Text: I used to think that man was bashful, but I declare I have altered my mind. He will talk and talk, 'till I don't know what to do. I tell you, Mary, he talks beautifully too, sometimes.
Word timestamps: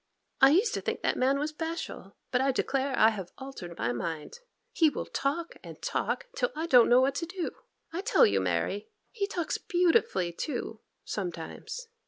I 0.41 0.49
used 0.49 0.73
to 0.73 0.81
think 0.81 1.03
that 1.03 1.15
man 1.15 1.37
was 1.37 1.51
bashful, 1.51 2.17
but 2.31 2.41
I 2.41 2.51
declare 2.51 2.97
I 2.97 3.09
have 3.11 3.31
altered 3.37 3.77
my 3.77 3.91
mind. 3.91 4.39
He 4.71 4.89
will 4.89 5.05
talk 5.05 5.57
and 5.63 5.79
talk, 5.79 6.25
'till 6.35 6.51
I 6.55 6.65
don't 6.65 6.89
know 6.89 7.01
what 7.01 7.13
to 7.13 7.27
do. 7.27 7.51
I 7.93 8.01
tell 8.01 8.25
you, 8.25 8.39
Mary, 8.39 8.89
he 9.11 9.27
talks 9.27 9.59
beautifully 9.59 10.33
too, 10.33 10.81
sometimes. 11.05 11.87